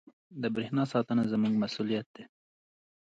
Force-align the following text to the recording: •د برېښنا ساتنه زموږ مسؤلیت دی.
•د 0.41 0.43
برېښنا 0.53 0.83
ساتنه 0.93 1.23
زموږ 1.31 1.53
مسؤلیت 1.63 2.07
دی. 2.15 2.23